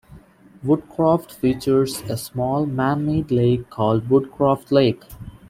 [0.65, 5.03] Woodcroft features a small man-made lake called Woodcroft Lake.